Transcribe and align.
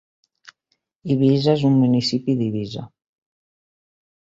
Eivissa 1.09 1.53
és 1.59 1.67
un 1.69 1.77
municipi 1.83 2.37
d'Eivissa. 2.41 2.89